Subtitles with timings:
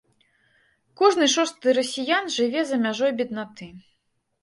[1.01, 3.73] Кожны шосты расіян жыве за мяжой беднаты.